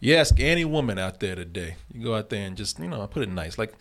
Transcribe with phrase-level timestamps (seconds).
[0.00, 3.02] You ask any woman out there today, you go out there and just, you know,
[3.02, 3.74] I put it nice, like,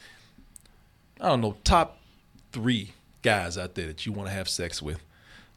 [1.21, 1.99] I don't know, top
[2.51, 4.99] three guys out there that you want to have sex with.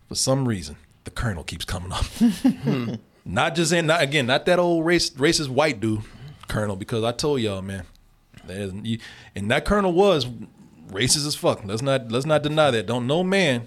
[0.08, 2.04] For some reason, the colonel keeps coming up.
[3.24, 6.02] not just in, not again, not that old race, racist white dude,
[6.48, 7.84] colonel, because I told y'all, man,
[8.84, 8.98] you,
[9.34, 10.26] and that colonel was
[10.88, 11.64] racist as fuck.
[11.64, 12.86] Let's not let's not deny that.
[12.86, 13.66] Don't no man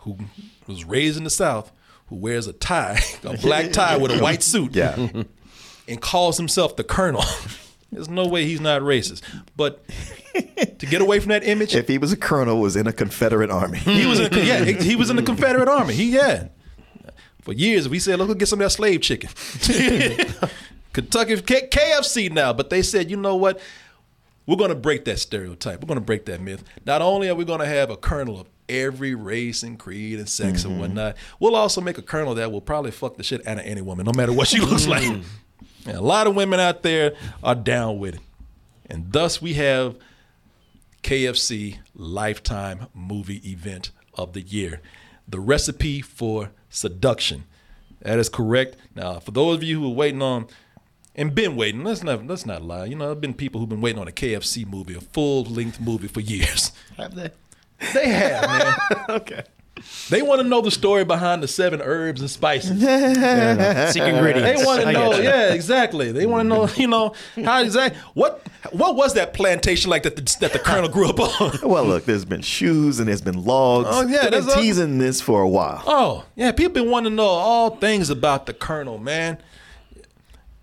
[0.00, 0.18] who
[0.66, 1.70] was raised in the South
[2.08, 5.08] who wears a tie, a black tie with a white suit, Yeah.
[5.90, 7.24] and calls himself the colonel.
[7.92, 9.22] There's no way he's not racist.
[9.56, 9.84] But
[10.78, 13.50] to get away from that image, if he was a colonel, was in a Confederate
[13.50, 13.78] army.
[13.80, 15.94] he was in the, yeah, he, he was in the Confederate Army.
[15.94, 16.48] He yeah.
[17.42, 19.30] For years we said, let's go get some of that slave chicken.
[20.92, 23.60] Kentucky KFC now, but they said, you know what?
[24.46, 25.80] We're going to break that stereotype.
[25.80, 26.64] We're going to break that myth.
[26.84, 30.28] Not only are we going to have a colonel of every race and creed and
[30.28, 30.80] sex and mm-hmm.
[30.80, 33.80] whatnot, we'll also make a colonel that will probably fuck the shit out of any
[33.80, 35.14] woman, no matter what she looks mm-hmm.
[35.14, 35.24] like.
[35.86, 38.20] And a lot of women out there are down with it.
[38.88, 39.96] And thus we have
[41.02, 44.80] KFC Lifetime Movie Event of the Year.
[45.28, 47.44] The recipe for seduction.
[48.02, 48.76] That is correct.
[48.94, 50.46] Now, for those of you who are waiting on
[51.14, 52.86] and been waiting, let's not let's not lie.
[52.86, 55.44] You know, there have been people who've been waiting on a KFC movie, a full
[55.44, 56.72] length movie for years.
[56.96, 57.30] Have they?
[57.94, 58.76] They have, man.
[59.20, 59.42] Okay.
[60.08, 62.70] They want to know the story behind the seven herbs and spices.
[63.92, 64.60] Secret ingredients.
[64.60, 66.12] They want to know, yeah, exactly.
[66.12, 67.14] They want to know, you know,
[67.44, 68.42] how exactly what
[68.72, 71.58] what was that plantation like that the, that the colonel grew up on?
[71.68, 73.88] well, look, there's been shoes and there's been logs.
[73.90, 75.82] Oh, yeah, They've been that's all- teasing this for a while.
[75.86, 79.38] Oh, yeah, people been wanting to know all things about the colonel, man.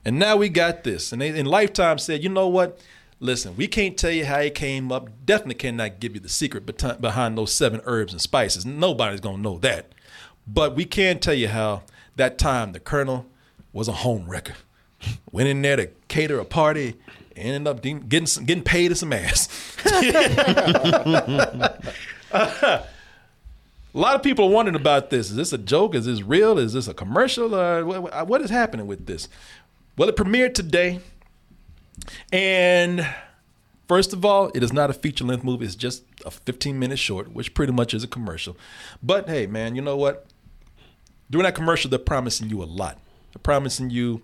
[0.05, 1.11] And now we got this.
[1.11, 2.79] And they in Lifetime said, you know what?
[3.19, 5.09] Listen, we can't tell you how it came up.
[5.25, 6.65] Definitely cannot give you the secret
[7.01, 8.65] behind those seven herbs and spices.
[8.65, 9.91] Nobody's gonna know that.
[10.45, 11.83] But we can tell you how
[12.15, 13.25] that time the colonel
[13.73, 14.55] was a home wrecker.
[15.31, 16.95] Went in there to cater a party,
[17.35, 19.49] ended up getting some, getting paid as some ass.
[23.97, 25.31] A lot of people are wondering about this.
[25.31, 25.95] Is this a joke?
[25.95, 26.59] Is this real?
[26.59, 27.55] Is this a commercial?
[27.55, 27.81] Uh,
[28.25, 29.27] what is happening with this?
[29.97, 30.99] Well, it premiered today.
[32.31, 33.07] And
[33.87, 35.65] first of all, it is not a feature length movie.
[35.65, 38.57] It's just a 15 minute short, which pretty much is a commercial.
[39.01, 40.25] But hey, man, you know what?
[41.29, 42.99] During that commercial, they're promising you a lot.
[43.33, 44.21] They're promising you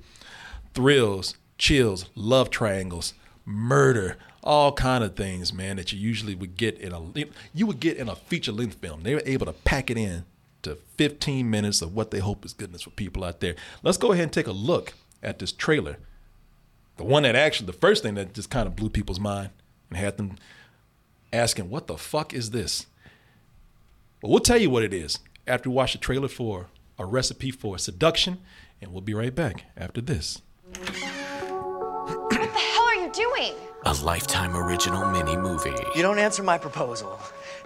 [0.73, 3.13] thrills, chills, love triangles,
[3.45, 7.01] murder, all kind of things, man, that you usually would get in a
[7.53, 9.03] you would get in a feature length film.
[9.03, 10.25] They were able to pack it in
[10.63, 13.55] to 15 minutes of what they hope is goodness for people out there.
[13.83, 15.97] Let's go ahead and take a look at this trailer.
[16.97, 19.49] The one that actually the first thing that just kind of blew people's mind
[19.89, 20.37] and had them
[21.31, 22.85] asking, "What the fuck is this?"
[24.21, 26.67] Well, we'll tell you what it is after we watch the trailer for
[26.99, 28.37] a recipe for seduction,
[28.81, 30.41] and we'll be right back after this.
[30.63, 30.85] What
[32.29, 33.53] the hell are you doing?
[33.85, 35.75] A Lifetime original mini movie.
[35.95, 37.19] You don't answer my proposal,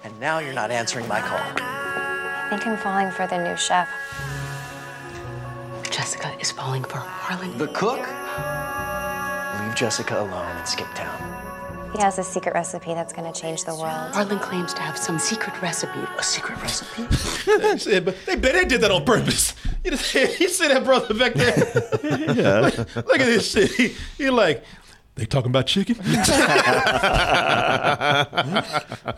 [0.04, 1.38] and now you're not answering my call.
[1.38, 3.90] I think I'm falling for the new chef.
[5.92, 7.58] Jessica is falling for Harlan.
[7.58, 8.00] The cook?
[9.78, 11.92] Leave Jessica alone and skip town.
[11.94, 14.12] He has a secret recipe that's going to change the world.
[14.12, 16.00] Harlan claims to have some secret recipe.
[16.18, 17.04] A secret recipe?
[17.60, 19.54] They said, but they, they did that on purpose.
[19.84, 21.56] You, just- you see that brother back there?
[22.64, 23.70] look, look at this shit.
[23.72, 24.64] He, he like,
[25.14, 25.98] they talking about chicken?
[26.02, 26.48] Ah,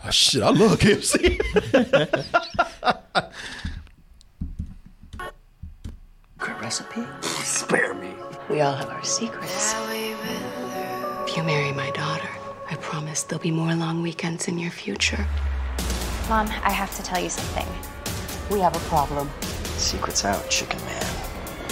[0.10, 1.40] shit, I love KFC.
[6.38, 7.06] Secret recipe?
[7.22, 8.10] Spare me.
[8.50, 9.74] We all have our secrets.
[13.10, 15.26] Promise there'll be more long weekends in your future.
[16.28, 17.66] Mom, I have to tell you something.
[18.50, 19.28] We have a problem.
[19.78, 21.04] Secret's out, chicken man.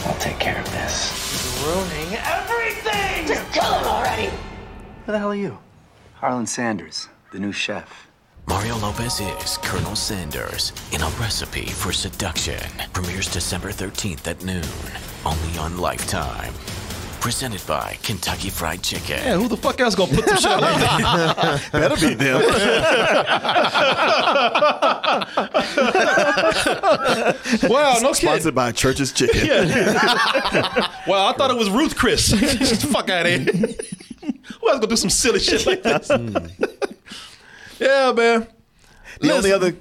[0.06, 1.62] I'll take care of this.
[1.64, 3.28] ruining everything!
[3.28, 4.30] Just kill him already!
[5.06, 5.58] Who the hell are you?
[6.14, 8.08] Harlan Sanders, the new chef.
[8.48, 12.60] Mario Lopez is Colonel Sanders in a recipe for seduction.
[12.92, 14.64] Premieres December 13th at noon,
[15.24, 16.54] only on Lifetime.
[17.20, 19.18] Presented by Kentucky Fried Chicken.
[19.18, 21.68] Yeah, who the fuck else gonna put the shit like that?
[21.72, 22.42] Better be them.
[27.68, 28.54] Wow, no Sponsored kidding.
[28.54, 29.48] by Church's Chicken.
[31.06, 32.32] Wow, I thought it was Ruth Chris.
[32.92, 33.52] fuck out of here.
[34.60, 36.08] Who else gonna do some silly shit like this?
[36.08, 36.36] Hmm.
[37.80, 38.46] yeah, man.
[39.20, 39.72] The only other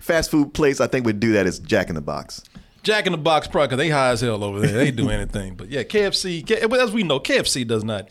[0.00, 2.42] fast food place I think would do that is Jack in the Box.
[2.84, 4.72] Jack in the Box probably 'cause they high as hell over there.
[4.72, 5.56] They do anything.
[5.56, 6.46] But yeah, KFC.
[6.46, 8.08] K- But as we know, KFC does not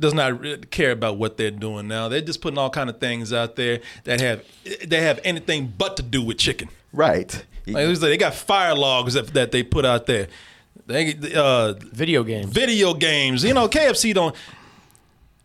[0.00, 2.08] does not really care about what they're doing now.
[2.08, 4.42] They're just putting all kind of things out there that have
[4.84, 6.68] they have anything but to do with chicken.
[6.92, 7.44] Right.
[7.66, 10.26] Like I they got fire logs that, that they put out there.
[10.86, 12.46] They uh, Video games.
[12.52, 13.44] video games.
[13.44, 14.34] You know, KFC don't.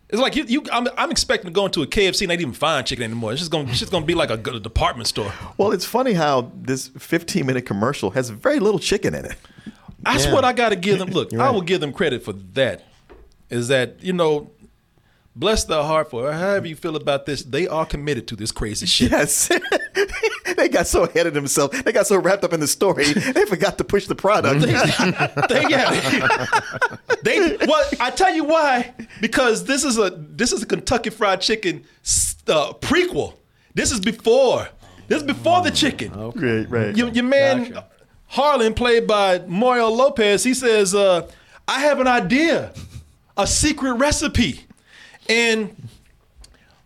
[0.09, 0.43] It's like you.
[0.45, 3.31] you I'm, I'm expecting to go into a KFC and not even find chicken anymore.
[3.31, 3.69] It's just gonna.
[3.69, 5.31] It's just gonna be like a, good department store.
[5.57, 9.35] Well, it's funny how this 15 minute commercial has very little chicken in it.
[9.99, 10.33] That's Yeah.
[10.33, 11.09] what I got to give them.
[11.11, 12.85] Look, You're I will give them credit for that.
[13.51, 14.49] Is that you know,
[15.35, 17.43] bless their heart for however you feel about this.
[17.43, 19.11] They are committed to this crazy shit.
[19.11, 19.51] Yes.
[20.57, 21.81] they got so ahead of themselves.
[21.83, 24.61] They got so wrapped up in the story, they forgot to push the product.
[24.61, 26.97] they, yeah.
[27.29, 28.93] They well, I tell you why.
[29.21, 31.83] Because this is a this is a Kentucky Fried Chicken
[32.47, 33.35] uh, prequel.
[33.73, 34.67] This is before.
[35.07, 36.11] This is before the chicken.
[36.35, 36.95] right, right.
[36.95, 37.87] Your, your man Gotcha.
[38.27, 41.27] Harlan, played by Mario Lopez, he says, uh,
[41.67, 42.73] "I have an idea,
[43.35, 44.65] a secret recipe,"
[45.27, 45.75] and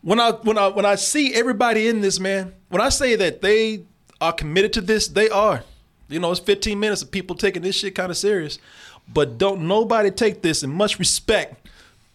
[0.01, 3.41] when I when I when I see everybody in this, man, when I say that
[3.41, 3.83] they
[4.21, 5.63] are committed to this, they are.
[6.09, 8.59] You know, it's 15 minutes of people taking this shit kind of serious,
[9.11, 11.67] but don't nobody take this in much respect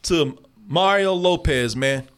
[0.04, 2.08] to Mario Lopez, man.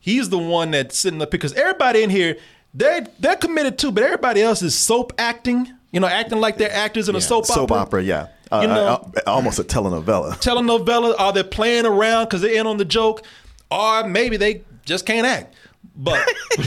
[0.00, 2.36] He's the one that's sitting up because everybody in here,
[2.72, 5.70] they're they're committed too, but everybody else is soap acting.
[5.92, 7.54] You know, acting like they're actors in a soap opera.
[7.54, 8.28] Soap opera, yeah.
[8.52, 10.32] Uh, You know- uh, uh, almost a telenovela.
[10.42, 11.14] telenovela?
[11.18, 13.22] Are they playing around because they're in on the joke?
[13.70, 15.54] Or maybe they just can't act.
[15.96, 16.24] But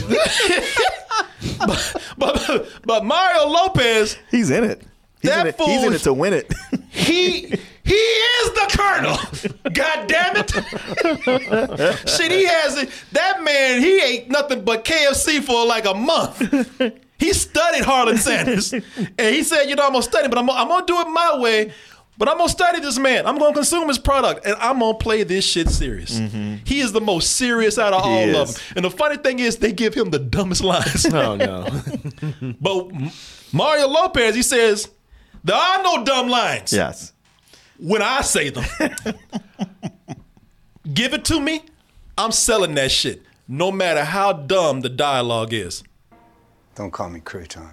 [1.66, 4.82] but, but but Mario Lopez, He's in it.
[5.20, 5.60] He's, That in it.
[5.60, 6.52] He's in it to win it.
[6.94, 7.46] he
[7.84, 9.16] he is the colonel.
[9.72, 10.50] God damn it.
[12.08, 12.90] Shit, he has it.
[13.12, 16.40] That man, he ate nothing but KFC for like a month.
[17.18, 18.72] He studied Harlan Sanders.
[18.72, 18.82] And
[19.18, 21.72] he said, you know, I'm gonna study, but I'm, I'm gonna do it my way.
[22.16, 23.26] But I'm gonna study this man.
[23.26, 26.18] I'm gonna consume his product, and I'm gonna play this shit serious.
[26.18, 26.56] Mm-hmm.
[26.64, 28.62] He is the most serious out of all of them.
[28.76, 31.06] And the funny thing is, they give him the dumbest lines.
[31.12, 31.66] Oh no.
[32.60, 32.90] but
[33.52, 34.88] Mario Lopez, he says,
[35.44, 37.12] there are no dumb lines yes.
[37.78, 38.64] when I say them.
[40.92, 41.62] Give it to me,
[42.18, 45.82] I'm selling that shit, no matter how dumb the dialogue is.
[46.74, 47.70] Don't call me Crouton.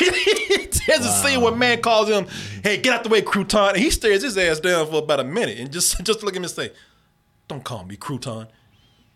[0.86, 2.26] There's a scene where man calls him,
[2.62, 5.24] "Hey, get out the way, crouton," and he stares his ass down for about a
[5.24, 6.72] minute and just just look at him and say,
[7.48, 8.48] "Don't call me crouton,"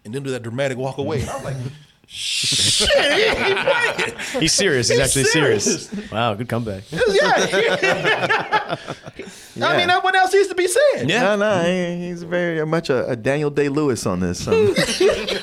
[0.04, 1.22] and then do that dramatic walk away.
[1.22, 1.56] And I'm like,
[2.06, 4.88] "Shit, he ain't playing." He's serious.
[4.88, 5.86] He's, He's actually serious.
[5.88, 6.10] serious.
[6.12, 6.82] Wow, good comeback.
[6.92, 8.76] Yeah.
[9.62, 11.06] I mean, what else needs to be said?
[11.06, 14.46] No, no, he- he's very much a, a Daniel Day Lewis on this.
[14.48, 14.74] Um,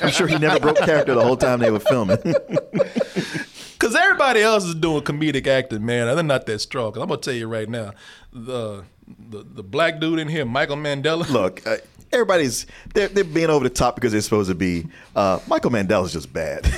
[0.02, 2.18] I'm sure he never broke character the whole time they were filming.
[2.22, 6.14] Because everybody else is doing comedic acting, man.
[6.14, 6.92] They're not that strong.
[6.92, 7.92] 'Cause I'm gonna tell you right now,
[8.32, 8.84] the
[9.30, 11.28] the, the black dude in here, Michael Mandela.
[11.28, 11.76] Look, uh,
[12.12, 14.86] everybody's they're, they're being over the top because they're supposed to be.
[15.16, 16.72] Uh, Michael Mandela's just bad,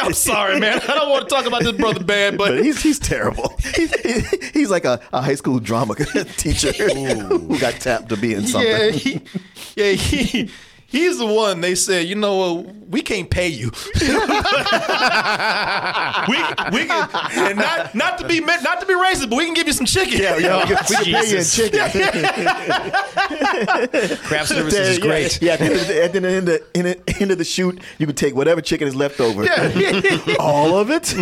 [0.00, 0.80] I'm sorry, man.
[0.80, 3.54] I don't want to talk about this brother bad, but but he's he's terrible.
[3.74, 5.94] He's, he's like a, a high school drama
[6.36, 8.70] teacher who got tapped to be in something.
[8.70, 9.20] yeah, he,
[9.76, 10.50] yeah, he.
[10.90, 13.70] He's the one they said, you know what, we can't pay you.
[14.00, 14.08] we
[16.72, 19.66] we can and not not to be not to be racist, but we can give
[19.66, 20.18] you some chicken.
[20.18, 21.80] Yeah, yeah, we can, we can pay you in chicken.
[24.24, 25.42] Craft services is great.
[25.42, 27.78] Yeah, at the end of the, end of the, in the end of the shoot,
[27.98, 29.44] you can take whatever chicken is left over.
[29.44, 30.36] Yeah.
[30.40, 31.12] All of it.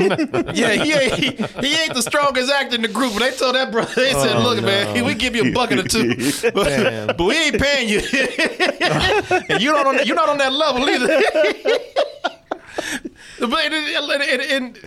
[0.57, 1.31] Yeah, he ain't, he,
[1.67, 3.15] he ain't the strongest actor in the group.
[3.15, 5.81] But they told that brother, they said, "Look, oh, man, we give you a bucket
[5.81, 6.15] or two,
[6.53, 8.01] but, but we ain't paying you,
[9.57, 11.21] and you don't on that, you're not on that level either."
[13.41, 13.75] but and,
[14.23, 14.79] and- and-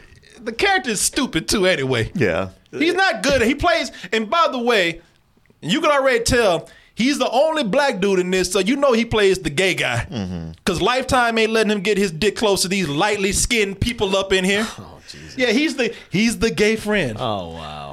[0.41, 1.65] the character is stupid too.
[1.67, 2.51] Anyway, yeah.
[2.71, 3.41] he's not good.
[3.41, 5.01] He plays, and by the way,
[5.61, 6.69] you can already tell.
[6.95, 10.05] He's the only black dude in this, so you know he plays the gay guy.
[10.09, 10.51] Mm-hmm.
[10.51, 14.31] Because Lifetime ain't letting him get his dick close to these lightly skinned people up
[14.31, 14.65] in here.
[14.77, 15.37] Oh, Jesus.
[15.37, 17.17] yeah, he's the he's the gay friend.
[17.19, 17.88] Oh wow.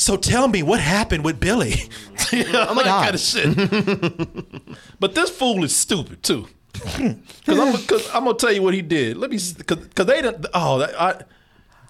[0.00, 1.74] So tell me what happened with Billy.
[2.32, 3.02] oh my God.
[3.04, 4.72] kind of shit.
[5.00, 6.48] but this fool is stupid too.
[7.44, 9.16] Because I'm, I'm gonna tell you what he did.
[9.16, 10.46] Let me, because they don't.
[10.54, 11.22] Oh, I,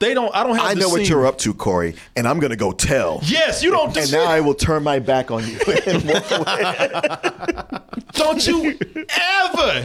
[0.00, 0.34] they don't.
[0.34, 0.64] I don't have.
[0.64, 3.20] I the know what you're up to, Corey, and I'm gonna go tell.
[3.22, 3.94] Yes, you don't.
[3.96, 6.88] And now I will turn my back on you and walk away.
[8.12, 8.78] Don't you
[9.10, 9.84] ever,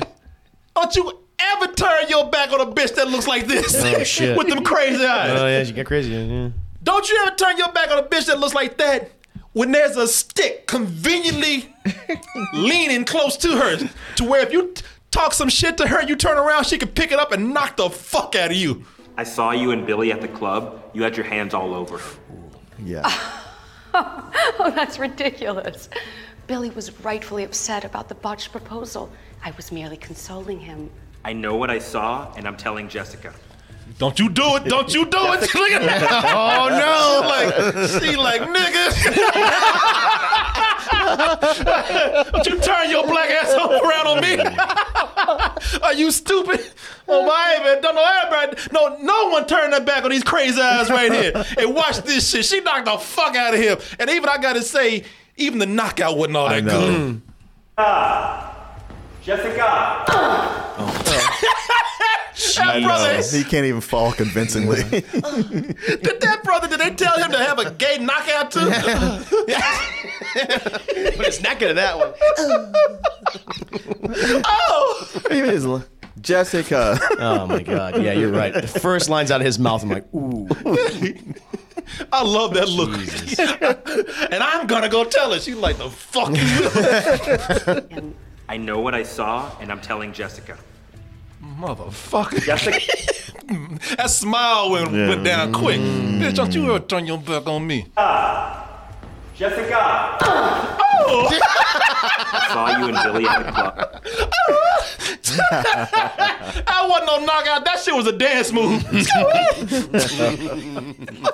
[0.75, 4.38] don't you ever turn your back on a bitch that looks like this Oh, shit.
[4.38, 5.32] with them crazy oh, eyes.
[5.32, 6.12] Oh yeah, you get crazy.
[6.12, 6.50] Yeah.
[6.86, 9.12] Don't you ever turn your back on a bitch that looks like that
[9.54, 11.74] when there's a stick conveniently
[12.54, 16.15] leaning close to her to where if you t- talk some shit to her, you
[16.15, 18.86] turn around, she can pick it up and knock the fuck out of you.
[19.18, 20.84] I saw you and Billy at the club.
[20.94, 22.15] You had your hands all over her.
[22.80, 23.12] Yeah.
[23.98, 25.88] Oh, that's ridiculous.
[26.48, 29.10] Billy was rightfully upset about the botched proposal.
[29.42, 30.89] I was merely consoling him.
[31.24, 33.34] I know what I saw, and I'm telling Jessica.
[33.98, 34.66] Don't you do it!
[34.66, 35.42] Don't you do it!
[35.56, 36.25] Look at that!
[36.36, 37.22] Oh no!
[37.28, 37.54] Like
[38.02, 38.92] she like nigga.
[42.32, 45.80] Don't you turn your black ass around on me?
[45.82, 46.60] Are you stupid?
[47.08, 47.82] Oh my man!
[47.82, 48.70] Don't know everybody.
[48.74, 52.30] No, no one turn their back on these crazy eyes right here and watch this
[52.30, 52.44] shit.
[52.46, 53.78] She knocked the fuck out of him.
[54.00, 55.06] And even I gotta say,
[55.38, 57.22] even the knockout wasn't all that good.
[57.78, 58.75] Ah,
[59.22, 60.06] Jessica!
[60.10, 61.02] Oh.
[62.58, 64.84] That brother, He can't even fall convincingly.
[64.89, 65.06] did
[66.22, 66.68] that brother?
[66.68, 68.70] Did they tell him to have a gay knockout too?
[70.36, 72.13] But it's not good at that one.
[74.46, 75.22] oh.
[75.32, 75.84] Even his l-
[76.22, 77.00] Jessica.
[77.20, 78.01] Oh my god.
[78.01, 78.54] Yeah, you're right.
[78.54, 80.48] The first lines out of his mouth, I'm like, ooh.
[82.12, 82.92] I love that look.
[84.32, 85.39] and I'm gonna go tell her.
[85.39, 86.32] She's like, the fuck
[88.50, 90.58] I know what I saw, and I'm telling Jessica.
[91.58, 92.42] Motherfucker.
[92.44, 92.80] Jessica!
[93.98, 95.08] That smile went, Yeah.
[95.10, 95.80] went down quick.
[95.80, 96.20] Mm.
[96.20, 97.86] Bitch, don't you ever turn your back on me.
[97.96, 98.66] Ah.
[99.36, 100.18] Jessica!
[100.22, 101.30] Oh!
[101.42, 103.76] I saw you and Billy at the club.
[106.66, 107.66] That wasn't no knockout.
[107.66, 108.82] That shit was a dance move.
[108.92, 109.06] look,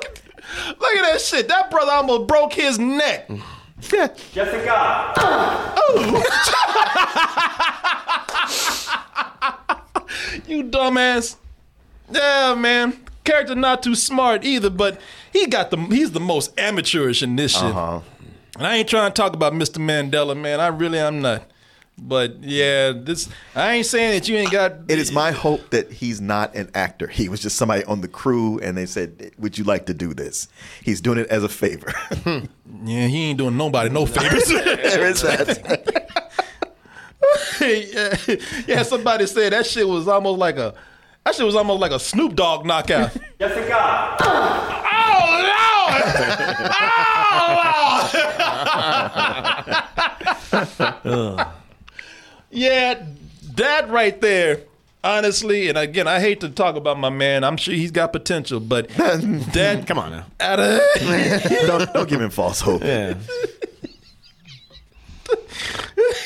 [0.05, 0.21] at,
[0.79, 1.47] look at that shit.
[1.47, 3.29] That brother almost broke his neck.
[4.33, 5.13] Jessica!
[10.51, 11.37] You dumbass.
[12.11, 12.99] Yeah, man.
[13.23, 14.99] Character not too smart either, but
[15.31, 17.63] he got the he's the most amateurish in this shit.
[17.63, 18.01] Uh-huh.
[18.57, 19.77] And I ain't trying to talk about Mr.
[19.77, 20.59] Mandela, man.
[20.59, 21.43] I really am not.
[21.97, 25.89] But yeah, this I ain't saying that you ain't got It is my hope that
[25.89, 27.07] he's not an actor.
[27.07, 30.13] He was just somebody on the crew, and they said, "Would you like to do
[30.13, 30.49] this?"
[30.83, 31.93] He's doing it as a favor.
[32.83, 34.47] Yeah, he ain't doing nobody no favors.
[34.49, 36.31] there is that.
[37.61, 38.15] yeah,
[38.67, 40.73] yeah, somebody said that shit was almost like a
[41.23, 43.15] that shit was almost like a Snoop Dogg knockout.
[43.39, 44.17] Jessica!
[44.23, 44.77] Oh,
[52.51, 53.03] yeah,
[53.55, 54.61] that right there.
[55.03, 57.43] Honestly, and again, I hate to talk about my man.
[57.43, 60.25] I'm sure he's got potential, but that Come on now.
[60.39, 60.79] out of
[61.65, 62.83] don't, don't give him false hope.
[62.83, 63.15] Yeah.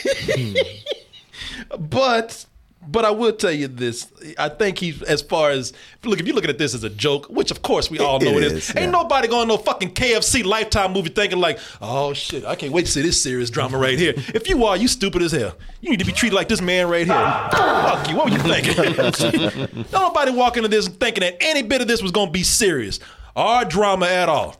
[1.79, 2.45] but
[2.87, 4.11] but I will tell you this.
[4.37, 7.27] I think he's as far as look if you're looking at this as a joke,
[7.29, 8.53] which of course we all know it is.
[8.53, 8.91] is, Ain't yeah.
[8.91, 12.85] nobody going to no fucking KFC Lifetime movie thinking like, oh shit, I can't wait
[12.85, 14.13] to see this serious drama right here.
[14.15, 15.55] If you are, you stupid as hell.
[15.81, 17.15] You need to be treated like this man right here.
[17.15, 18.15] Fuck you.
[18.15, 19.85] What were you thinking?
[19.91, 22.99] Nobody walk into this thinking that any bit of this was going to be serious
[23.35, 24.55] or drama at all.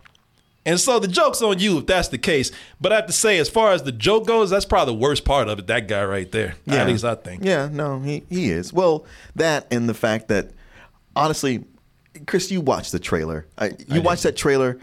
[0.66, 2.52] And so the joke's on you if that's the case.
[2.82, 5.24] But I have to say, as far as the joke goes, that's probably the worst
[5.24, 5.68] part of it.
[5.68, 6.56] That guy right there.
[6.66, 6.76] Yeah.
[6.76, 7.44] At least I think.
[7.44, 8.74] Yeah, no, he, he is.
[8.74, 9.06] Well,
[9.36, 10.52] that and the fact that,
[11.16, 11.64] honestly,
[12.26, 13.46] Chris, you watched the trailer.
[13.58, 14.80] I, you watched that trailer.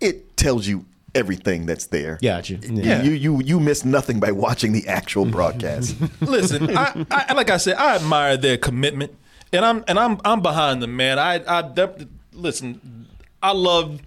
[0.00, 0.84] It tells you
[1.14, 2.18] everything that's there.
[2.22, 2.58] Got you.
[2.62, 3.02] Yeah.
[3.02, 5.96] You you you miss nothing by watching the actual broadcast.
[6.20, 9.14] Listen, I, I like I said, I admire their commitment,
[9.52, 11.18] and I'm and I'm I'm behind them, man.
[11.18, 13.08] I I def- listen.
[13.42, 14.00] I love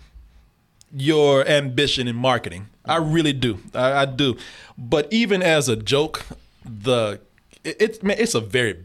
[0.94, 2.68] your ambition in marketing.
[2.86, 3.60] I really do.
[3.74, 4.38] I, I do.
[4.78, 6.26] But even as a joke,
[6.64, 7.20] the
[7.64, 8.84] it, it's man, it's a very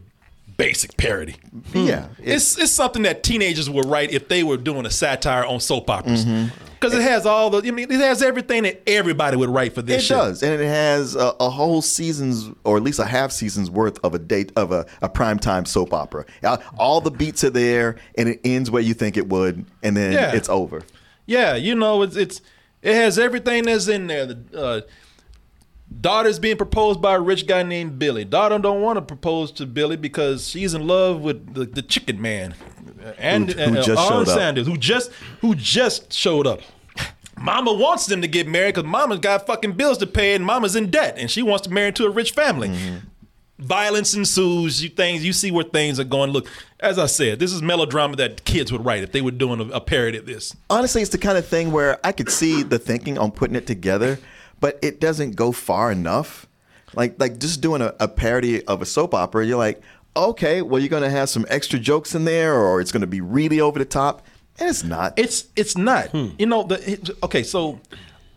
[0.57, 1.35] basic parody.
[1.73, 2.13] yeah, hmm.
[2.23, 5.89] It's it's something that teenagers would write if they were doing a satire on soap
[5.89, 6.25] operas.
[6.25, 6.53] Mm-hmm.
[6.79, 9.83] Because it has all the, I mean, it has everything that everybody would write for
[9.83, 10.17] this It shit.
[10.17, 14.03] does, and it has a, a whole season's, or at least a half season's worth
[14.03, 16.25] of a date of a, a primetime soap opera.
[16.79, 20.13] All the beats are there, and it ends where you think it would, and then
[20.13, 20.33] Yeah.
[20.33, 20.81] it's over.
[21.31, 22.41] Yeah, you know, it's it's
[22.81, 24.25] it has everything that's in there.
[24.25, 24.81] The uh,
[25.99, 28.25] daughter's being proposed by a rich guy named Billy.
[28.25, 32.21] Daughter don't want to propose to Billy because she's in love with the, the chicken
[32.21, 32.53] man,
[33.17, 34.37] and Who- who uh, just showed up.
[34.37, 35.11] Sanders, who just
[35.41, 36.59] who just showed up.
[37.39, 40.75] Mama wants them to get married because Mama's got fucking bills to pay and Mama's
[40.75, 42.69] in debt and she wants to marry into a rich family.
[42.69, 42.97] Mm-hmm.
[43.61, 44.81] Violence ensues.
[44.83, 46.31] You things you see where things are going.
[46.31, 46.47] Look,
[46.79, 49.75] as I said, this is melodrama that kids would write if they were doing a,
[49.75, 50.55] a parody of this.
[50.69, 53.67] Honestly, it's the kind of thing where I could see the thinking on putting it
[53.67, 54.19] together,
[54.59, 56.47] but it doesn't go far enough.
[56.95, 59.81] Like like just doing a, a parody of a soap opera, you're like,
[60.17, 63.61] okay, well you're gonna have some extra jokes in there, or it's gonna be really
[63.61, 64.25] over the top,
[64.59, 65.13] and it's not.
[65.17, 66.07] It's it's not.
[66.09, 66.29] Hmm.
[66.39, 67.43] You know the it- okay.
[67.43, 67.79] So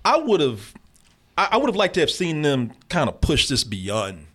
[0.05, 0.75] I would have
[1.39, 4.27] I, I would have liked to have seen them kind of push this beyond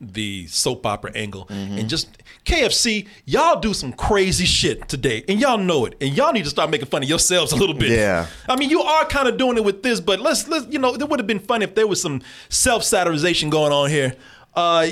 [0.00, 1.78] the soap opera angle Mm-hmm.
[1.78, 3.08] and just KFC.
[3.24, 6.70] Y'all do some crazy shit today, and y'all know it, and y'all need to start
[6.70, 7.90] making fun of yourselves a little bit.
[7.90, 8.26] Yeah.
[8.48, 10.94] I mean, you are kind of doing it with this, but let's let's you know
[10.94, 14.14] it would have been fun if there was some self satirization going on here.
[14.54, 14.88] Uh,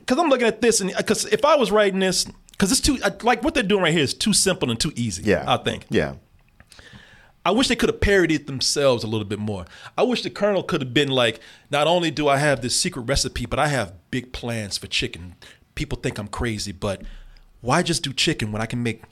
[0.00, 2.96] because I'm looking at this, and because if I was writing this, because it's too
[3.22, 5.22] like what they're doing right here is too simple and too easy.
[5.22, 5.86] yeah, I think.
[5.90, 6.14] Yeah,
[7.44, 9.64] I wish they could have parodied themselves a little bit more.
[9.98, 13.02] I wish the Colonel could have been like, not only do I have this secret
[13.02, 15.34] recipe, but I have big plans for chicken.
[15.74, 17.02] People think I'm crazy, but
[17.60, 19.02] why just do chicken when I can make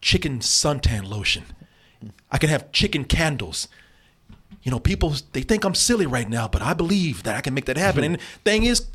[0.00, 1.44] chicken suntan lotion?
[2.30, 3.68] I can have chicken candles.
[4.62, 7.52] You know, people they think I'm silly right now, but I believe that I can
[7.52, 8.02] make that happen.
[8.02, 8.14] Mm-hmm.
[8.14, 8.86] And the thing is,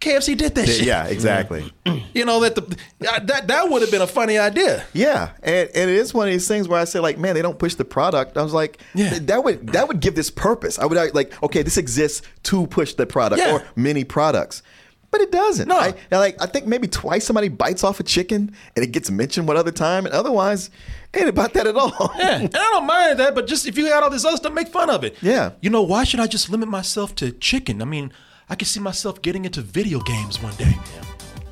[0.00, 0.86] KFC did that shit.
[0.86, 1.72] yeah, exactly.
[2.14, 4.84] You know that the that that would have been a funny idea.
[4.92, 7.42] Yeah, and, and it is one of these things where I say like, man, they
[7.42, 8.36] don't push the product.
[8.36, 9.18] I was like, Yeah.
[9.22, 10.78] that would that would give this purpose.
[10.78, 13.54] I would like, okay, this exists to push the product Yeah.
[13.54, 14.62] or many products,
[15.10, 15.68] but it doesn't.
[15.68, 15.78] No.
[15.78, 19.46] I, like I think maybe twice somebody bites off a chicken and it gets mentioned
[19.48, 20.70] one other time, and otherwise,
[21.14, 22.12] ain't about that at all.
[22.18, 24.52] Yeah, and I don't mind that, but just if you got all this other stuff,
[24.52, 25.16] make fun of it.
[25.22, 25.52] Yeah.
[25.60, 27.80] You know, why should I just limit myself to chicken?
[27.82, 28.12] I mean,
[28.50, 30.72] I can see myself getting into video games one day.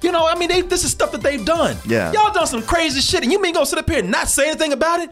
[0.02, 1.76] You know, I mean, they, this is stuff that they've done.
[1.86, 2.12] Yeah.
[2.12, 4.48] Y'all done some crazy shit, and you mean gonna sit up here and not say
[4.48, 5.10] anything about it?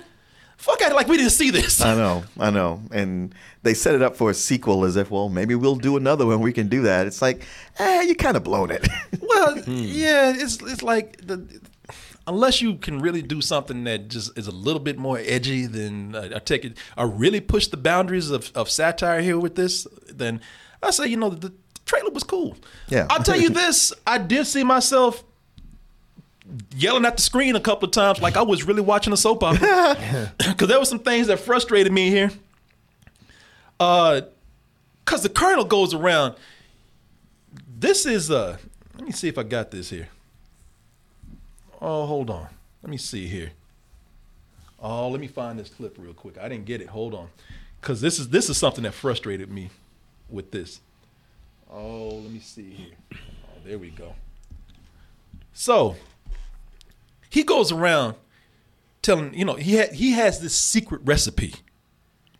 [0.56, 1.80] Fuck out like we didn't see this.
[1.80, 5.28] I know, I know, and they set it up for a sequel as if, well,
[5.28, 6.40] maybe we'll do another one.
[6.40, 7.06] We can do that.
[7.06, 7.44] It's like,
[7.78, 8.86] eh, you kind of blown it.
[9.26, 11.60] Well, yeah, it's it's like the
[12.26, 16.14] unless you can really do something that just is a little bit more edgy than
[16.14, 19.88] uh, I take it, or really push the boundaries of, of satire here with this,
[20.08, 20.40] then
[20.82, 22.56] I say you know the, the trailer was cool.
[22.88, 23.06] Yeah.
[23.10, 25.24] I'll tell you this: I did see myself
[26.76, 29.42] yelling at the screen a couple of times, like I was really watching a soap
[29.42, 32.30] opera, because there were some things that frustrated me here.
[33.80, 34.22] Uh,
[35.04, 36.34] because the colonel goes around.
[37.78, 38.56] This is uh
[38.96, 40.08] let me see if I got this here.
[41.80, 42.48] Oh, hold on.
[42.82, 43.50] Let me see here.
[44.80, 46.38] Oh, let me find this clip real quick.
[46.38, 46.88] I didn't get it.
[46.88, 47.28] Hold on.
[47.82, 49.70] Cause this is this is something that frustrated me
[50.30, 50.80] with this.
[51.76, 52.94] Oh, let me see here.
[53.14, 54.14] Oh, there we go.
[55.52, 55.96] So
[57.28, 58.14] he goes around
[59.02, 61.54] telling, you know, he had he has this secret recipe.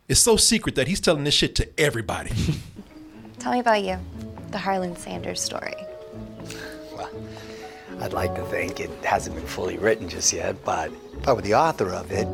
[0.07, 2.31] It's so secret that he's telling this shit to everybody.
[3.39, 3.97] Tell me about you.
[4.51, 5.75] The Harlan Sanders story.
[6.95, 7.11] Well,
[7.99, 11.41] I'd like to think it hasn't been fully written just yet, but if I were
[11.41, 12.27] the author of it,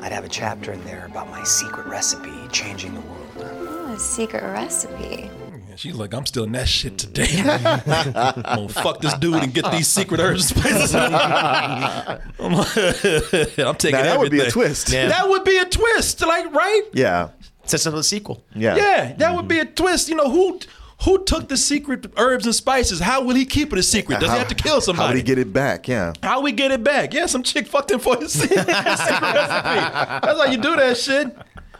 [0.00, 3.28] I'd have a chapter in there about my secret recipe changing the world.
[3.36, 5.30] Oh, a secret recipe.
[5.78, 7.28] And she's like, I'm still in that shit today.
[7.46, 10.92] I'm gonna fuck this dude and get these secret herbs and spices.
[10.94, 14.90] I'm, I'm taking Now, that would be a twist.
[14.90, 15.06] Yeah.
[15.06, 16.82] That would be a twist, like right?
[16.92, 17.28] yeah,
[17.62, 18.42] Sets up the sequel.
[18.56, 20.08] yeah, Yeah, that would be a twist.
[20.08, 20.58] You know who
[21.04, 22.98] who took the secret herbs and spices?
[22.98, 24.18] How will he keep it a secret?
[24.18, 25.06] Does he have to kill somebody?
[25.06, 25.86] How would he get it back?
[25.86, 26.12] Yeah.
[26.24, 27.14] How we get it back?
[27.14, 28.74] Yeah, some chick fucked him for his secret recipe.
[28.74, 31.36] That's how you do that shit.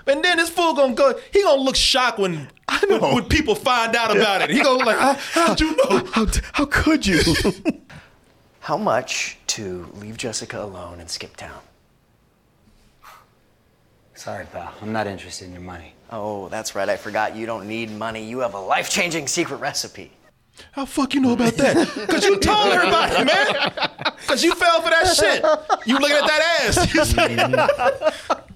[0.07, 1.19] And then this fool gonna go.
[1.33, 2.49] He gonna look shocked when
[2.89, 4.51] when, when people find out about it.
[4.51, 6.05] He gonna like, how, how'd you know?
[6.13, 7.21] How, how could you?
[8.61, 11.59] How much to leave Jessica alone and skip town?
[14.15, 14.75] Sorry, pal.
[14.83, 15.95] I'm not interested in your money.
[16.11, 16.87] Oh, that's right.
[16.87, 18.29] I forgot you don't need money.
[18.29, 20.13] You have a life changing secret recipe.
[20.73, 21.77] How fuck you know about that?
[22.11, 23.81] Cause you told everybody, man.
[24.27, 25.43] Cause you fell for that shit.
[25.87, 26.43] You looking at that
[28.21, 28.35] ass.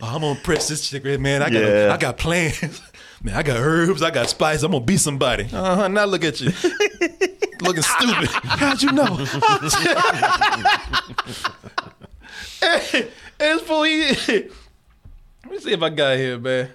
[0.00, 1.40] Oh, I'm gonna press this chick, man.
[1.40, 1.90] I got, Yeah.
[1.92, 2.80] I got plans.
[3.22, 4.02] Man, I got herbs.
[4.02, 4.62] I got spice.
[4.62, 5.44] I'm gonna be somebody.
[5.44, 5.88] Uh huh.
[5.88, 6.48] Now look at you,
[7.60, 8.28] looking stupid.
[8.28, 9.16] How'd you know?
[12.60, 13.08] hey,
[13.40, 13.82] it's fool.
[13.84, 14.06] He,
[15.44, 16.70] let me see if I got here, man.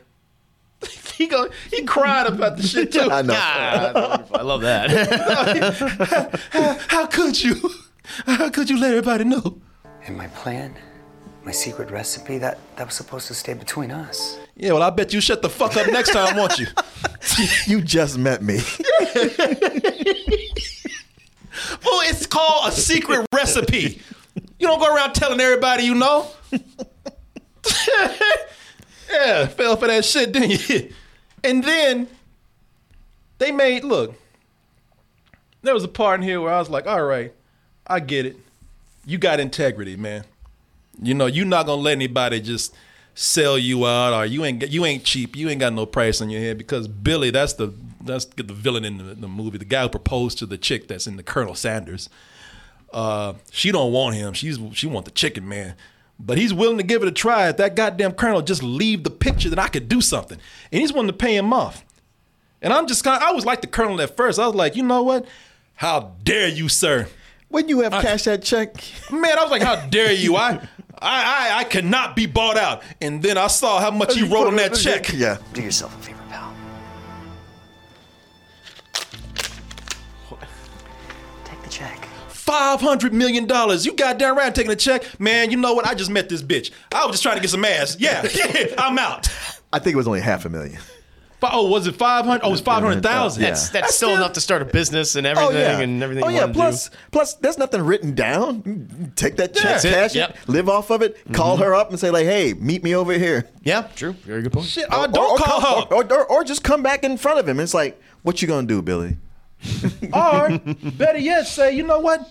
[1.21, 1.49] He go.
[1.69, 3.11] He cried about the shit too.
[3.11, 3.35] I know.
[3.35, 6.39] I love that.
[6.49, 7.69] how, how could you?
[8.25, 9.61] How could you let everybody know?
[10.07, 10.73] And my plan,
[11.43, 14.37] my secret recipe, that, that was supposed to stay between us.
[14.55, 16.67] Yeah, well, I bet you shut the fuck up next time, won't you?
[17.65, 18.59] You just met me.
[21.83, 24.01] Well, it's called a secret recipe.
[24.59, 26.27] You don't go around telling everybody you know.
[29.11, 30.93] Yeah, fell for that shit, didn't you?
[31.43, 32.07] And then
[33.39, 34.15] they made look.
[35.63, 37.33] There was a part in here where I was like, all right,
[37.85, 38.37] I get it.
[39.05, 40.23] You got integrity, man.
[41.01, 42.75] You know, you're not gonna let anybody just
[43.13, 45.35] sell you out or you ain't you ain't cheap.
[45.35, 48.85] You ain't got no price on your head because Billy, that's the that's the villain
[48.85, 51.55] in the, the movie, the guy who proposed to the chick that's in the Colonel
[51.55, 52.09] Sanders.
[52.93, 54.33] Uh, she don't want him.
[54.33, 55.75] She's she want the chicken man.
[56.23, 57.49] But he's willing to give it a try.
[57.49, 60.37] If that goddamn colonel just leave the picture, that I could do something.
[60.71, 61.83] And he's willing to pay him off.
[62.61, 64.37] And I'm just kind of, I was like the colonel at first.
[64.37, 65.25] I was like, you know what?
[65.73, 67.07] How dare you, sir?
[67.47, 68.75] When you have cashed that check,
[69.11, 70.35] Man, I was like, how dare you?
[70.35, 70.67] I,
[71.01, 72.83] I, I, I cannot be bought out.
[73.01, 75.11] And then I saw how much you wrote on that check.
[75.13, 75.37] Yeah.
[75.53, 76.53] Do yourself a favor, pal.
[81.45, 82.05] Take the check.
[82.29, 83.85] Five hundred million dollars.
[83.85, 85.51] You goddamn right, I'm taking a check, man.
[85.51, 85.85] You know what?
[85.85, 86.71] I just met this bitch.
[86.93, 87.97] I was just trying to get some ass.
[87.99, 88.27] Yeah,
[88.77, 89.29] I'm out.
[89.71, 90.79] I think it was only half a million.
[91.41, 92.43] Fi- Oh, was it five hundred?
[92.43, 93.41] Oh, it was five hundred thousand.
[93.43, 93.49] Yeah.
[93.49, 96.29] That's, that's still enough to start a business and Oh everything yeah, and everything Oh
[96.29, 96.47] you yeah.
[96.53, 96.95] Plus, do.
[97.11, 99.11] plus, there's nothing written down.
[99.15, 99.93] Take that check, That's it.
[99.93, 100.29] cash Yep.
[100.29, 101.17] it, live off of it.
[101.17, 101.33] Mm-hmm.
[101.33, 104.13] Call her up and say like, "Hey, meet me over here." Yeah, true.
[104.13, 104.67] Very good point.
[104.67, 105.93] Shit, I uh, don't call her.
[105.95, 107.59] or, or, or just come back in front of him.
[107.59, 109.17] It's like, what you gonna do, Billy?
[110.13, 112.29] Or better yet, say, you know what?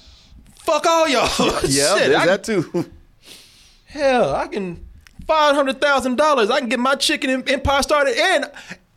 [0.56, 1.28] Fuck all y'all.
[1.66, 2.90] Yeah, Shit, there's I- that too.
[3.86, 4.84] Hell, I can
[5.26, 6.50] five hundred thousand dollars.
[6.50, 8.50] I can get my chicken em- empire started, and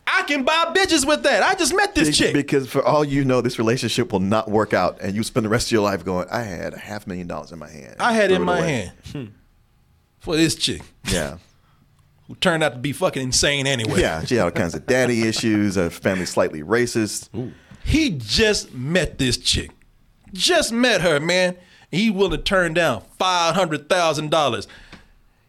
[0.06, 1.42] I can buy bitches with that.
[1.42, 2.34] I just met this Be- chick.
[2.34, 5.50] Because for all you know, this relationship will not work out, and you spend the
[5.50, 8.12] rest of your life going, "I had a half million dollars in my hand." I
[8.12, 9.24] had it Threw in my away." hand hmm.
[10.18, 11.38] for this chick Yeah,
[12.28, 14.00] who turned out to be fucking insane anyway.
[14.00, 14.24] yeah.
[14.24, 15.76] She had all kinds of daddy issues.
[15.76, 17.28] Her family slightly racist.
[17.82, 19.70] He just met this chick.
[20.32, 21.56] Just met her, man.
[21.90, 24.66] He willing to turn down five hundred thousand dollars.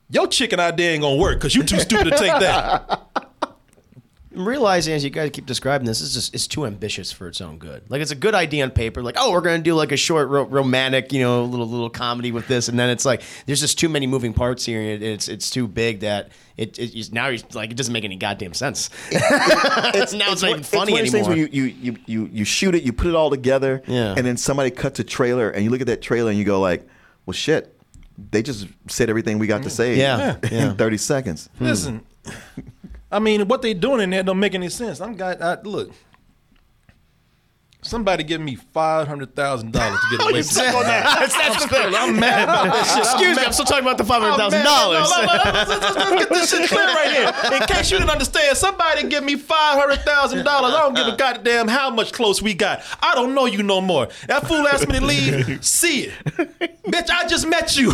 [0.10, 3.02] Your chicken idea ain't gonna work because you too stupid to take that.
[4.36, 7.41] I'm realizing as you guys keep describing this, it's just it's too ambitious for its
[7.41, 7.84] own good.
[7.89, 10.30] Like it's a good idea on paper, like oh we're gonna do like a short
[10.30, 13.80] ro- romantic, you know, little little comedy with this, and then it's like there's just
[13.80, 17.28] too many moving parts here, and it's it's too big that it, it it's- now
[17.28, 18.89] you're like it doesn't make any goddamn sense.
[19.12, 21.30] It's now it's, not one- even funny one of those things anymore.
[21.30, 24.13] where you, you, you, you, you shoot it, you put it all together, Yeah.
[24.17, 26.60] and then somebody cuts a trailer, and you look at that trailer and you go
[26.60, 26.88] like,
[27.26, 27.76] well, shit,
[28.32, 29.71] they just said everything we got to mm.
[29.71, 30.74] say Yeah, in yeah.
[30.74, 31.50] 30 seconds.
[31.60, 32.62] Listen, hmm.
[33.12, 35.00] I mean, what they doing in there don't make any sense.
[35.00, 35.91] I'm got I, look.
[37.86, 41.93] Somebody give me five hundred thousand dollars to get away from that's, that's the thing.
[41.93, 42.98] I'm mad about that shit.
[42.98, 45.08] Excuse me, I'm still talking about the five hundred thousand dollars.
[45.08, 47.60] Let's, get this shit clear right here.
[47.60, 50.74] In case you didn't understand, somebody give me five hundred thousand dollars.
[50.74, 52.82] I don't give a goddamn how much close we got.
[53.02, 54.08] I don't know you no more.
[54.28, 55.63] That fool asked me to leave.
[55.63, 56.13] See it,
[56.88, 57.12] bitch.
[57.12, 57.91] I just met you.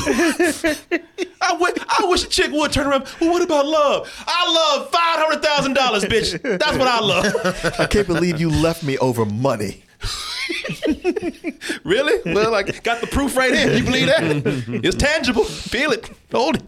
[1.41, 3.08] I wish a chick would turn around.
[3.19, 4.23] Well, what about love?
[4.25, 6.41] I love five hundred thousand dollars, bitch.
[6.41, 7.36] That's what I love.
[7.77, 9.81] I can't believe you left me over money.
[11.83, 12.33] Really?
[12.33, 13.73] Well, like got the proof right here.
[13.73, 14.21] You believe that?
[14.83, 15.43] It's tangible.
[15.43, 16.09] Feel it.
[16.31, 16.63] Hold it.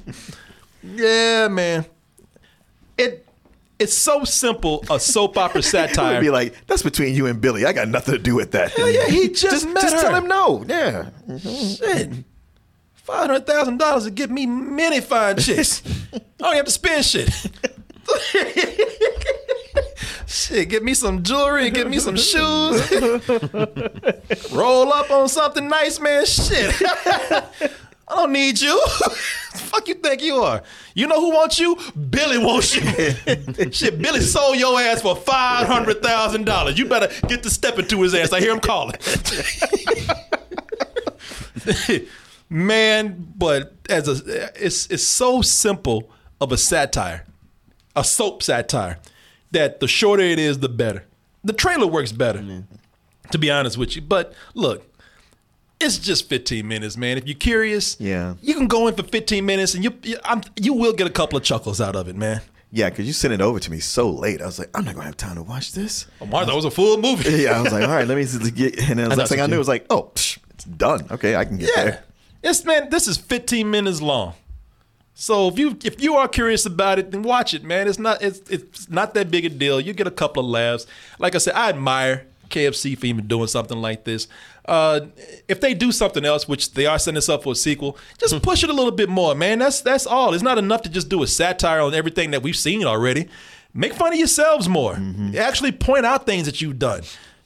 [0.83, 1.85] Yeah, man.
[2.97, 3.25] It
[3.79, 4.83] it's so simple.
[4.89, 6.21] A soap opera satire.
[6.21, 7.65] be like, that's between you and Billy.
[7.65, 8.71] I got nothing to do with that.
[8.71, 10.01] Hell yeah, he just met just her.
[10.01, 10.63] tell him no.
[10.67, 11.09] Yeah.
[11.39, 12.11] Shit.
[12.93, 15.81] Five hundred thousand dollars to get me many fine chicks.
[16.13, 17.29] I don't have to spend shit.
[20.33, 22.91] Shit, get me some jewelry, get me some shoes.
[24.51, 26.25] Roll up on something nice, man.
[26.25, 26.73] Shit.
[28.05, 28.85] I don't need you.
[29.53, 30.61] fuck you think you are?
[30.93, 31.77] You know who wants you?
[32.09, 32.81] Billy wants you.
[33.71, 36.77] Shit, Billy sold your ass for five hundred thousand dollars.
[36.77, 38.33] You better get to step into his ass.
[38.33, 38.95] I hear him calling.
[42.49, 47.25] Man, but as a it's it's so simple of a satire,
[47.95, 48.99] a soap satire,
[49.53, 51.05] that the shorter it is, the better.
[51.43, 52.63] The trailer works better,
[53.31, 54.01] to be honest with you.
[54.01, 54.85] But look,
[55.79, 57.17] it's just 15 minutes, man.
[57.17, 58.35] If you're curious, Yeah.
[58.41, 61.09] you can go in for 15 minutes, and you you, I'm, you will get a
[61.09, 62.41] couple of chuckles out of it, man.
[62.71, 64.41] Yeah, because you sent it over to me so late.
[64.41, 66.07] I was like, I'm not going to have time to watch this.
[66.19, 67.29] Oh, Martha, that was a full movie.
[67.43, 68.79] Yeah, I was like, all right, let me just get.
[68.89, 71.05] And then the next thing I knew, it was like, oh, psh, it's done.
[71.11, 71.83] Okay, I can get Yeah.
[71.83, 72.03] there.
[72.41, 74.33] It's man, this is 15 minutes long.
[75.15, 77.87] So if you if you are curious about it, then watch it, man.
[77.87, 79.79] It's not it's it's not that big a deal.
[79.79, 80.87] You get a couple of laughs.
[81.19, 84.27] Like I said, I admire KFC for even doing something like this.
[84.65, 85.01] Uh,
[85.47, 88.41] if they do something else, which they are setting us up for a sequel, just
[88.41, 89.59] push it a little bit more, man.
[89.59, 90.33] That's that's all.
[90.33, 93.27] It's not enough to just do a satire on everything that we've seen already.
[93.73, 94.97] Make fun of yourselves more.
[95.37, 97.01] Actually point out things that you've done.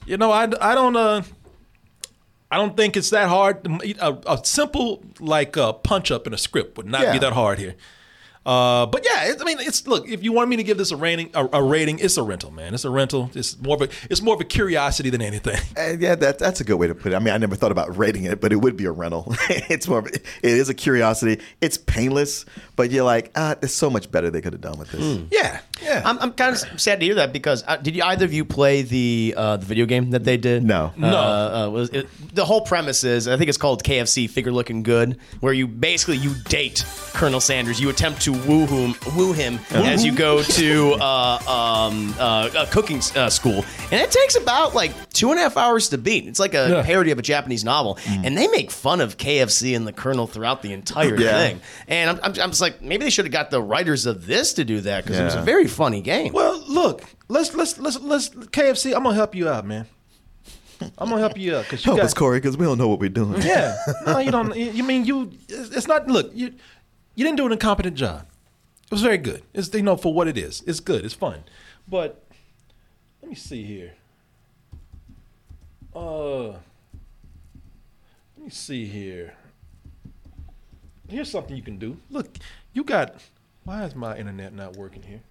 [0.06, 1.24] You know, I, I don't uh
[2.52, 3.66] I don't think it's that hard.
[4.00, 7.14] A, a simple like uh, punch up in a script would not Yeah.
[7.14, 7.76] be that hard here.
[8.46, 10.08] Uh, but yeah, it, I mean, it's look.
[10.08, 12.50] If you want me to give this a rating, a, a rating, it's a rental,
[12.50, 12.74] man.
[12.74, 13.30] It's a rental.
[13.34, 15.60] It's more of a, it's more of a curiosity than anything.
[15.78, 17.16] Uh, yeah, that, that's a good way to put it.
[17.16, 19.26] I mean, I never thought about rating it, but it would be a rental.
[19.50, 20.00] it's more.
[20.00, 21.40] Of, it is a curiosity.
[21.62, 22.46] It's painless,
[22.78, 25.24] but you're like, ah, there's so much better they could have done with this.
[25.30, 26.02] Yeah, yeah.
[26.06, 28.46] I'm, I'm kind of sad to hear that because uh, did you either of you
[28.46, 30.63] play the uh, the video game that they did?
[30.63, 30.94] No.
[31.02, 34.84] Uh, uh, was it, the whole premise is I think it's called KFC Finger Lickin'
[34.84, 37.80] Good, where you basically you date Colonel Sanders.
[37.80, 42.66] You attempt to woo him, woo him as you go to uh, um, uh, a
[42.68, 46.28] cooking uh, school, and it takes about like two and a half hours to beat.
[46.28, 46.84] It's like a Yeah.
[46.84, 50.62] parody of a Japanese novel, and they make fun of KFC and the Colonel throughout
[50.62, 51.32] the entire Yeah.
[51.38, 51.62] thing.
[51.88, 54.54] And I'm, I'm, I'm just like, maybe they should have got the writers of this
[54.54, 55.44] to do that because it was a Yeah.
[55.68, 56.34] Very funny game.
[56.34, 58.96] Well, look, let's let's let's let's KFC.
[58.96, 59.86] I'm gonna help you out, man.
[60.98, 62.88] I'm gonna help you out because you Help got us, Corey, because we don't know
[62.88, 63.42] what we're doing.
[63.42, 63.76] Yeah.
[64.06, 64.56] No, you don't.
[64.56, 65.32] You mean you?
[65.50, 66.08] It's it's not.
[66.08, 66.54] Look, you
[67.16, 68.28] you didn't do an incompetent job.
[68.86, 69.44] It was very good.
[69.54, 70.64] It's you know for what it is.
[70.66, 71.04] It's good.
[71.04, 71.44] It's fun.
[71.88, 72.24] But
[73.22, 73.94] let me see here.
[75.96, 76.60] Uh, let
[78.38, 79.34] me see here.
[81.10, 81.98] Here's something you can do.
[82.10, 82.38] Look,
[82.74, 83.16] you got.
[83.64, 85.22] Why is my internet not working here?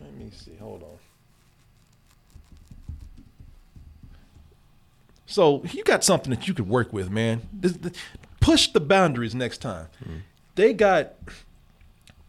[0.00, 0.54] Let me see.
[0.60, 0.88] Hold on.
[5.26, 7.42] So you got something that you could work with, man.
[7.52, 7.94] This- th-
[8.40, 9.86] Push the boundaries next time.
[10.54, 11.14] They got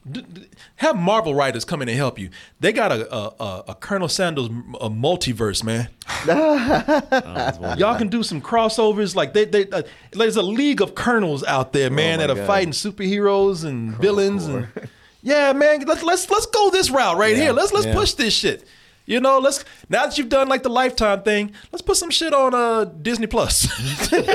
[0.10, 0.47] d- d-
[0.78, 2.30] have Marvel writers come in and help you.
[2.62, 5.89] They got a a, a, a Colonel Sanders a multiverse, man.
[7.78, 9.13] Y'all can do some crossovers.
[9.13, 9.82] Like they, they uh,
[10.13, 12.47] there's a league of colonels out there, man, my that are God.
[12.47, 14.69] fighting superheroes and villains and
[15.26, 15.82] yeah, man.
[15.82, 17.52] Let's let's let's go this route right here.
[17.52, 17.94] Let's let's yeah.
[17.94, 18.64] push this shit.
[19.08, 22.32] You know, let's now that you've done like the lifetime thing, let's put some shit
[22.32, 23.68] on uh Disney Plus.
[24.12, 24.28] let's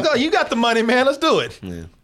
[0.00, 0.14] go.
[0.14, 1.04] You got the money, man.
[1.04, 1.60] Let's do it.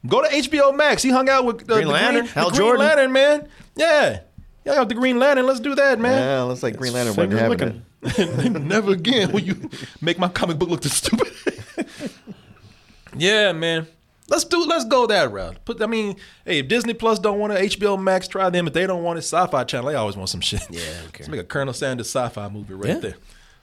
[0.07, 1.03] Go to HBO Max.
[1.03, 2.87] He hung out with uh, Green the Lantern, Green, Hal the Green Jordan.
[2.87, 3.49] Lantern, man.
[3.77, 4.21] Yeah.
[4.67, 5.47] Yeah, got the Green Lantern.
[5.47, 6.21] Let's do that, man.
[6.21, 7.77] Yeah, looks like Green Lantern wasn't having it.
[8.61, 9.71] Never again will you
[10.03, 11.33] make my comic book look this stupid.
[13.17, 13.87] yeah, man.
[14.31, 14.65] Let's do.
[14.65, 15.63] Let's go that route.
[15.67, 15.83] Put.
[15.83, 16.17] I mean,
[16.47, 18.67] hey, if Disney Plus don't want it, HBO Max try them.
[18.69, 19.89] If they don't want it, Sci-Fi Channel.
[19.91, 20.63] They always want some shit.
[20.71, 20.81] Yeah,
[21.13, 22.99] Let's make a Colonel Sanders sci-fi movie right Yeah.
[23.01, 23.15] there.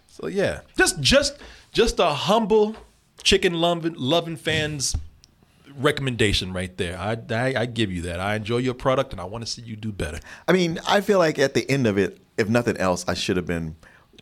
[0.08, 1.38] So yeah, just just
[1.71, 2.75] just a humble
[3.23, 4.95] chicken loving loving fans
[5.77, 6.97] recommendation right there.
[6.97, 8.19] I, I I give you that.
[8.19, 10.19] I enjoy your product and I want to see you do better.
[10.47, 13.38] I mean, I feel like at the end of it, if nothing else, I should
[13.38, 13.75] have been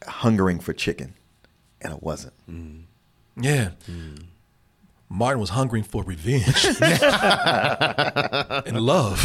[0.07, 1.13] hungering for chicken,
[1.81, 2.33] and I wasn't.
[3.39, 3.71] Yeah.
[5.15, 6.65] Martin was hungering for revenge
[8.65, 9.17] and love.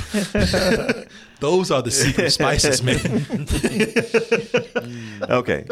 [1.41, 3.47] Those are the secret spices, man.
[5.31, 5.67] Okay,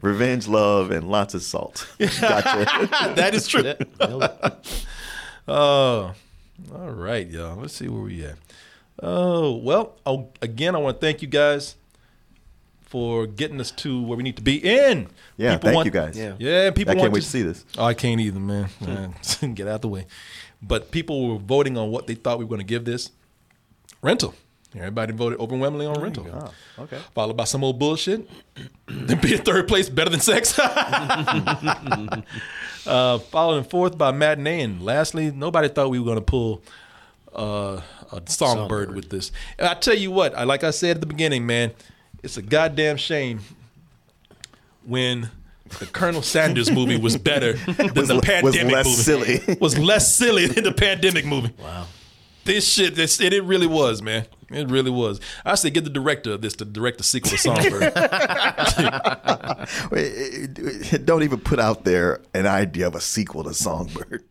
[0.00, 1.86] revenge, love, and lots of salt.
[1.98, 3.12] Gotcha.
[3.16, 3.74] that is true.
[5.46, 6.14] Oh,
[6.74, 7.56] all right, y'all.
[7.56, 8.36] Let's see where we at.
[9.02, 11.76] Oh, well, oh, again, I want to thank you guys
[12.86, 15.08] for getting us to where we need to be in.
[15.36, 16.16] Yeah, thank you guys.
[16.16, 16.34] Yeah.
[16.38, 17.64] Yeah, people I can't want wait to to see this.
[17.76, 18.68] Oh, I can't either, man.
[18.80, 19.14] Man,
[19.54, 20.06] Get out the way.
[20.62, 23.10] But people were voting on what they thought we were going to give this.
[24.00, 24.34] Rental.
[24.76, 26.52] Everybody voted overwhelmingly on rental.
[26.78, 26.98] okay.
[27.14, 28.28] Followed by some old bullshit.
[28.86, 30.58] then be in third place, better than sex.
[30.68, 32.18] uh,
[33.18, 34.62] followed in fourth by matinee.
[34.62, 36.60] And lastly, nobody thought we were going to pull
[37.34, 39.30] uh, a songbird, with this.
[39.58, 41.72] And I tell you what, I like I said at the beginning, man,
[42.24, 43.40] it's a goddamn shame
[44.84, 45.30] when
[45.78, 49.02] the Colonel Sanders movie was better than the Was le- was pandemic less movie.
[49.38, 49.56] silly.
[49.60, 51.52] was less silly than the pandemic movie.
[51.58, 51.86] Wow.
[52.44, 54.26] This shit, this, it, it really was, man.
[54.50, 55.18] It really was.
[55.44, 57.82] I say get the director of this to direct the sequel to Songbird.
[59.90, 64.22] Wait, eh, eh, Don't even put out there an idea of a sequel to Songbird.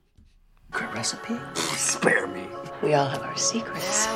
[0.71, 1.35] Good recipe?
[1.55, 2.43] Spare me.
[2.83, 4.07] We all have our secrets.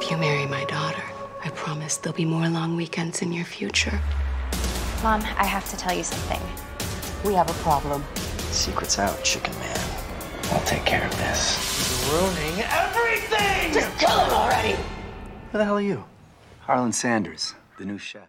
[0.00, 1.02] If you marry my daughter,
[1.44, 4.00] I promise there'll be more long weekends in your future.
[5.02, 6.40] Mom, I have to tell you something.
[7.22, 8.02] We have a problem.
[8.50, 9.78] Secret's out, chicken man.
[10.44, 12.08] I'll take care of this.
[12.10, 13.74] Ruining everything!
[13.74, 14.74] Just kill him already!
[15.52, 16.04] Who the hell are you?
[16.60, 18.28] Harlan Sanders, the new chef.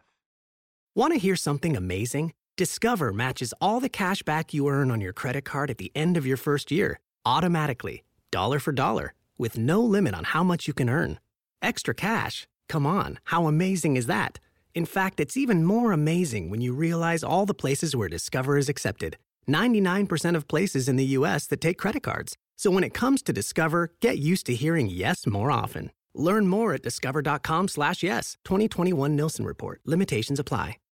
[0.94, 2.34] Want to hear something amazing?
[2.58, 6.18] Discover matches all the cash back you earn on your credit card at the end
[6.18, 10.74] of your first year, automatically, dollar for dollar, with no limit on how much you
[10.74, 11.20] can earn.
[11.62, 12.46] Extra cash?
[12.70, 14.40] Come on, how amazing is that?
[14.74, 18.70] In fact, it's even more amazing when you realize all the places where Discover is
[18.70, 22.36] accepted 99% of places in the US that take credit cards.
[22.56, 25.92] So when it comes to Discover, get used to hearing yes more often.
[26.16, 28.38] Learn more at discover.com slash yes.
[28.46, 29.82] 2021 Nielsen Report.
[29.86, 30.78] Limitations apply.